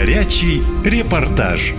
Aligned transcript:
Горячий 0.00 0.62
репортаж. 0.84 1.72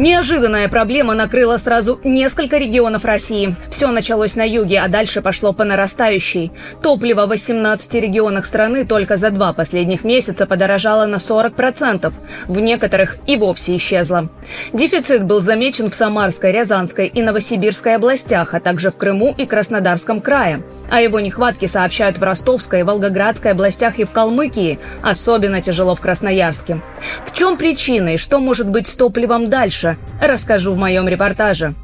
Неожиданная 0.00 0.66
проблема 0.70 1.12
накрыла 1.12 1.58
сразу 1.58 2.00
несколько 2.04 2.56
регионов 2.56 3.04
России. 3.04 3.54
Все 3.68 3.88
началось 3.88 4.34
на 4.34 4.48
юге, 4.48 4.80
а 4.80 4.88
дальше 4.88 5.20
пошло 5.20 5.52
по 5.52 5.64
нарастающей. 5.64 6.50
Топливо 6.80 7.26
в 7.26 7.28
18 7.28 7.94
регионах 7.96 8.46
страны 8.46 8.86
только 8.86 9.18
за 9.18 9.28
два 9.28 9.52
последних 9.52 10.02
месяца 10.02 10.46
подорожало 10.46 11.04
на 11.04 11.16
40%. 11.16 12.14
В 12.46 12.60
некоторых 12.60 13.18
и 13.26 13.36
вовсе 13.36 13.76
исчезло. 13.76 14.30
Дефицит 14.72 15.26
был 15.26 15.42
замечен 15.42 15.90
в 15.90 15.94
Самарской, 15.94 16.50
Рязанской 16.50 17.06
и 17.06 17.20
Новосибирской 17.20 17.96
областях, 17.96 18.54
а 18.54 18.60
также 18.60 18.90
в 18.90 18.96
Крыму 18.96 19.34
и 19.36 19.44
Краснодарском 19.44 20.22
крае. 20.22 20.64
О 20.90 20.98
его 20.98 21.20
нехватке 21.20 21.68
сообщают 21.68 22.16
в 22.16 22.22
Ростовской, 22.22 22.84
Волгоградской 22.84 23.50
областях 23.50 23.98
и 23.98 24.04
в 24.04 24.12
Калмыкии. 24.12 24.78
Особенно 25.02 25.60
тяжело 25.60 25.94
в 25.94 26.00
Красноярске. 26.00 26.80
В 27.26 27.32
чем 27.32 27.58
причина 27.58 28.14
и 28.14 28.16
что 28.16 28.40
может 28.40 28.70
быть 28.70 28.86
с 28.86 28.96
топливом 28.96 29.50
дальше? 29.50 29.89
Расскажу 30.20 30.74
в 30.74 30.78
моем 30.78 31.08
репортаже. 31.08 31.74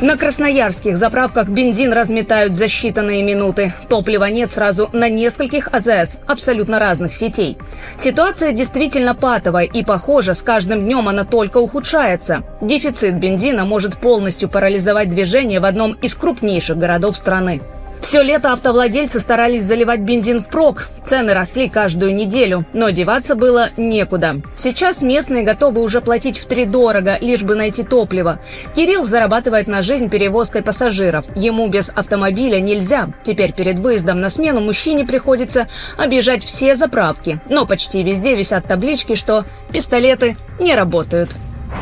На 0.00 0.16
красноярских 0.16 0.96
заправках 0.96 1.48
бензин 1.48 1.92
разметают 1.92 2.54
за 2.54 2.66
считанные 2.66 3.24
минуты. 3.24 3.72
Топлива 3.88 4.26
нет 4.26 4.48
сразу 4.48 4.88
на 4.92 5.08
нескольких 5.08 5.68
АЗС 5.72 6.18
абсолютно 6.28 6.78
разных 6.78 7.12
сетей. 7.12 7.58
Ситуация 7.96 8.52
действительно 8.52 9.16
патовая 9.16 9.64
и, 9.64 9.82
похоже, 9.82 10.34
с 10.34 10.42
каждым 10.44 10.82
днем 10.82 11.08
она 11.08 11.24
только 11.24 11.58
ухудшается. 11.58 12.44
Дефицит 12.60 13.16
бензина 13.16 13.64
может 13.64 13.98
полностью 13.98 14.48
парализовать 14.48 15.10
движение 15.10 15.58
в 15.58 15.64
одном 15.64 15.94
из 15.94 16.14
крупнейших 16.14 16.78
городов 16.78 17.16
страны. 17.16 17.60
Все 18.00 18.22
лето 18.22 18.52
автовладельцы 18.52 19.20
старались 19.20 19.64
заливать 19.64 20.00
бензин 20.00 20.40
впрок. 20.40 20.88
Цены 21.02 21.34
росли 21.34 21.68
каждую 21.68 22.14
неделю, 22.14 22.64
но 22.72 22.90
деваться 22.90 23.34
было 23.34 23.70
некуда. 23.76 24.36
Сейчас 24.54 25.02
местные 25.02 25.42
готовы 25.42 25.82
уже 25.82 26.00
платить 26.00 26.38
в 26.38 26.46
три 26.46 26.64
дорого, 26.64 27.18
лишь 27.20 27.42
бы 27.42 27.54
найти 27.54 27.82
топливо. 27.82 28.40
Кирилл 28.74 29.04
зарабатывает 29.04 29.66
на 29.68 29.82
жизнь 29.82 30.08
перевозкой 30.08 30.62
пассажиров. 30.62 31.24
Ему 31.34 31.68
без 31.68 31.90
автомобиля 31.90 32.60
нельзя. 32.60 33.08
Теперь 33.22 33.52
перед 33.52 33.78
выездом 33.78 34.20
на 34.20 34.30
смену 34.30 34.60
мужчине 34.60 35.04
приходится 35.04 35.66
объезжать 35.96 36.44
все 36.44 36.76
заправки. 36.76 37.40
Но 37.48 37.66
почти 37.66 38.02
везде 38.02 38.34
висят 38.36 38.66
таблички, 38.66 39.14
что 39.14 39.44
пистолеты 39.72 40.36
не 40.60 40.74
работают. 40.74 41.36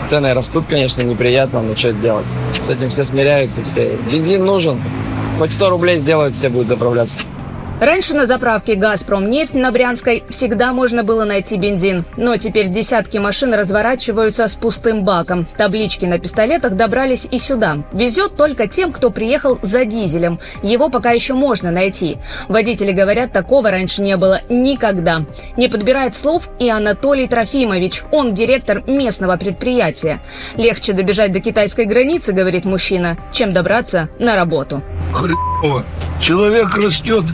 Цены 0.07 0.35
растут, 0.35 0.67
конечно, 0.69 1.03
неприятно, 1.03 1.63
но 1.63 1.77
что 1.77 1.93
делать? 1.93 2.27
С 2.61 2.71
этим 2.71 2.91
все 2.91 3.05
смиряются, 3.05 3.63
все. 3.65 3.97
Бензин 4.11 4.45
нужен, 4.45 4.81
Хоть 5.39 5.51
100 5.51 5.71
рублей 5.71 5.99
сделают, 5.99 6.35
все 6.35 6.49
будут 6.49 6.69
заправляться. 6.69 7.21
Раньше 7.79 8.15
на 8.15 8.25
заправке 8.25 8.75
«Газпром» 8.75 9.29
нефть 9.29 9.53
на 9.53 9.71
Брянской 9.71 10.25
всегда 10.31 10.73
можно 10.73 11.05
было 11.05 11.27
найти 11.27 11.59
бензин. 11.59 12.07
Но 12.17 12.39
теперь 12.39 12.69
десятки 12.69 13.19
машин 13.19 13.53
разворачиваются 13.53 14.49
с 14.49 14.55
пустым 14.55 15.05
баком. 15.05 15.47
Таблички 15.59 16.07
на 16.07 16.19
пистолетах 16.19 16.75
добрались 16.75 17.29
и 17.31 17.39
сюда. 17.39 17.85
Везет 17.93 18.35
только 18.37 18.67
тем, 18.67 18.93
кто 18.93 19.11
приехал 19.11 19.59
за 19.61 19.85
дизелем. 19.85 20.41
Его 20.63 20.89
пока 20.89 21.11
еще 21.11 21.35
можно 21.35 21.71
найти. 21.71 22.17
Водители 22.49 22.93
говорят, 22.93 23.33
такого 23.33 23.71
раньше 23.71 24.01
не 24.01 24.17
было 24.17 24.41
никогда. 24.49 25.27
Не 25.59 25.69
подбирает 25.69 26.15
слов 26.15 26.49
и 26.59 26.71
Анатолий 26.71 27.29
Трофимович. 27.29 28.05
Он 28.11 28.33
директор 28.33 28.83
местного 28.89 29.37
предприятия. 29.37 30.21
Легче 30.57 30.95
добежать 30.95 31.33
до 31.33 31.41
китайской 31.41 31.85
границы, 31.85 32.33
говорит 32.33 32.65
мужчина, 32.65 33.19
чем 33.33 33.53
добраться 33.53 34.09
на 34.19 34.35
работу. 34.35 34.83
Хреново. 35.17 35.83
Человек 36.21 36.77
растет 36.77 37.25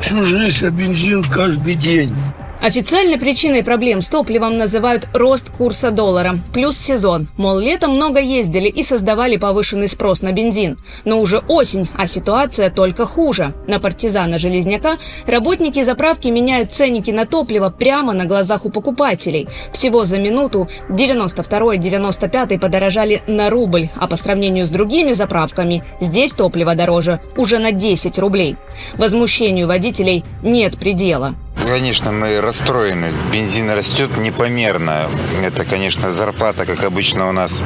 всю 0.00 0.24
жизнь, 0.24 0.64
а 0.64 0.70
бензин 0.70 1.22
каждый 1.22 1.74
день. 1.74 2.16
Официальной 2.60 3.18
причиной 3.18 3.62
проблем 3.62 4.02
с 4.02 4.08
топливом 4.08 4.58
называют 4.58 5.06
рост 5.14 5.50
курса 5.50 5.92
доллара, 5.92 6.40
плюс 6.52 6.76
сезон. 6.76 7.28
Мол, 7.36 7.60
летом 7.60 7.92
много 7.92 8.18
ездили 8.20 8.66
и 8.66 8.82
создавали 8.82 9.36
повышенный 9.36 9.86
спрос 9.86 10.22
на 10.22 10.32
бензин. 10.32 10.76
Но 11.04 11.20
уже 11.20 11.38
осень, 11.46 11.88
а 11.96 12.08
ситуация 12.08 12.68
только 12.68 13.06
хуже. 13.06 13.54
На 13.68 13.78
партизана 13.78 14.38
Железняка 14.38 14.96
работники 15.26 15.84
заправки 15.84 16.26
меняют 16.28 16.72
ценники 16.72 17.12
на 17.12 17.26
топливо 17.26 17.70
прямо 17.70 18.12
на 18.12 18.24
глазах 18.24 18.66
у 18.66 18.70
покупателей. 18.70 19.48
Всего 19.72 20.04
за 20.04 20.18
минуту 20.18 20.68
92 20.90 21.76
и 21.76 21.78
95 21.78 22.60
подорожали 22.60 23.22
на 23.28 23.50
рубль, 23.50 23.88
а 23.96 24.08
по 24.08 24.16
сравнению 24.16 24.66
с 24.66 24.70
другими 24.70 25.12
заправками 25.12 25.84
здесь 26.00 26.32
топливо 26.32 26.74
дороже 26.74 27.20
уже 27.36 27.58
на 27.58 27.70
10 27.70 28.18
рублей. 28.18 28.56
Возмущению 28.96 29.68
водителей 29.68 30.24
нет 30.42 30.76
предела. 30.76 31.36
Конечно, 31.70 32.12
мы 32.12 32.40
расстроены. 32.40 33.12
Бензин 33.30 33.70
растет 33.70 34.16
непомерно. 34.16 35.02
Это, 35.42 35.66
конечно, 35.66 36.12
зарплата, 36.12 36.64
как 36.64 36.82
обычно 36.82 37.28
у 37.28 37.32
нас 37.32 37.62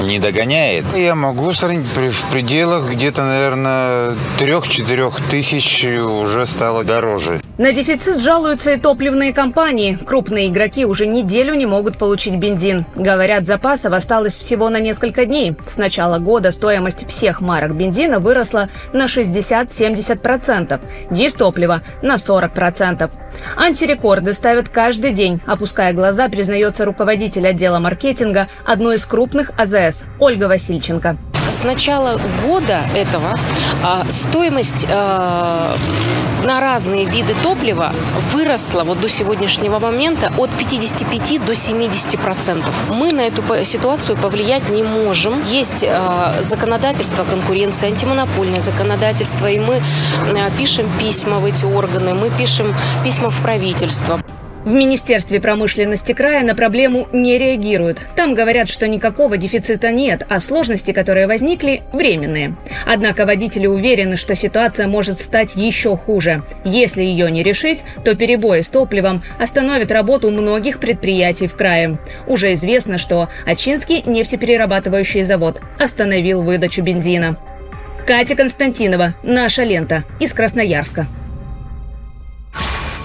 не 0.00 0.18
догоняет. 0.18 0.84
Я 0.96 1.14
могу 1.14 1.52
сравнить 1.52 1.86
в 1.86 2.30
пределах 2.30 2.90
где-то, 2.90 3.24
наверное, 3.24 4.16
3-4 4.38 5.12
тысяч 5.30 5.84
уже 5.84 6.46
стало 6.46 6.84
дороже. 6.84 7.40
На 7.58 7.72
дефицит 7.72 8.20
жалуются 8.20 8.72
и 8.72 8.78
топливные 8.78 9.34
компании. 9.34 9.98
Крупные 10.06 10.48
игроки 10.48 10.86
уже 10.86 11.06
неделю 11.06 11.54
не 11.54 11.66
могут 11.66 11.98
получить 11.98 12.36
бензин. 12.36 12.86
Говорят, 12.94 13.44
запасов 13.44 13.92
осталось 13.92 14.38
всего 14.38 14.70
на 14.70 14.80
несколько 14.80 15.26
дней. 15.26 15.54
С 15.66 15.76
начала 15.76 16.18
года 16.18 16.52
стоимость 16.52 17.06
всех 17.06 17.40
марок 17.40 17.74
бензина 17.74 18.18
выросла 18.18 18.68
на 18.92 19.04
60-70%, 19.06 20.80
дистоплива 21.10 21.82
на 22.02 22.14
40%. 22.14 23.10
Антирекорды 23.56 24.32
ставят 24.32 24.68
каждый 24.68 25.12
день. 25.12 25.40
Опуская 25.46 25.92
глаза, 25.92 26.28
признается 26.28 26.84
руководитель 26.84 27.46
отдела 27.46 27.78
маркетинга 27.78 28.48
одной 28.64 28.96
из 28.96 29.04
крупных 29.04 29.52
АЗС 29.58 29.89
Ольга 30.18 30.48
Васильченко. 30.48 31.16
С 31.50 31.64
начала 31.64 32.20
года 32.46 32.80
этого 32.94 33.34
а, 33.82 34.04
стоимость 34.08 34.86
а, 34.88 35.74
на 36.44 36.60
разные 36.60 37.04
виды 37.04 37.34
топлива 37.42 37.92
выросла 38.30 38.84
вот 38.84 39.00
до 39.00 39.08
сегодняшнего 39.08 39.78
момента 39.78 40.32
от 40.38 40.50
55 40.50 41.44
до 41.44 41.54
70 41.54 42.18
процентов. 42.20 42.74
Мы 42.90 43.12
на 43.12 43.22
эту 43.22 43.42
ситуацию 43.64 44.16
повлиять 44.16 44.68
не 44.68 44.82
можем. 44.82 45.42
Есть 45.44 45.84
э, 45.86 46.42
законодательство 46.42 47.24
конкуренции, 47.24 47.88
антимонопольное 47.88 48.60
законодательство, 48.60 49.50
и 49.50 49.58
мы 49.58 49.82
пишем 50.58 50.88
письма 50.98 51.40
в 51.40 51.44
эти 51.44 51.64
органы, 51.64 52.14
мы 52.14 52.30
пишем 52.30 52.74
письма 53.04 53.30
в 53.30 53.40
правительство. 53.42 54.20
В 54.64 54.72
Министерстве 54.72 55.40
промышленности 55.40 56.12
края 56.12 56.44
на 56.44 56.54
проблему 56.54 57.08
не 57.12 57.38
реагируют. 57.38 58.02
Там 58.14 58.34
говорят, 58.34 58.68
что 58.68 58.86
никакого 58.86 59.38
дефицита 59.38 59.90
нет, 59.90 60.26
а 60.28 60.38
сложности, 60.38 60.92
которые 60.92 61.26
возникли, 61.26 61.82
временные. 61.92 62.56
Однако 62.86 63.24
водители 63.24 63.66
уверены, 63.66 64.16
что 64.16 64.34
ситуация 64.34 64.86
может 64.86 65.18
стать 65.18 65.56
еще 65.56 65.96
хуже. 65.96 66.42
Если 66.64 67.02
ее 67.02 67.30
не 67.30 67.42
решить, 67.42 67.84
то 68.04 68.14
перебои 68.14 68.60
с 68.60 68.68
топливом 68.68 69.22
остановят 69.38 69.90
работу 69.92 70.30
многих 70.30 70.78
предприятий 70.78 71.46
в 71.46 71.56
крае. 71.56 71.98
Уже 72.26 72.52
известно, 72.52 72.98
что 72.98 73.30
Ачинский 73.46 74.02
нефтеперерабатывающий 74.04 75.22
завод 75.22 75.62
остановил 75.78 76.42
выдачу 76.42 76.82
бензина. 76.82 77.38
Катя 78.06 78.36
Константинова, 78.36 79.14
«Наша 79.22 79.62
лента» 79.64 80.04
из 80.18 80.34
Красноярска. 80.34 81.06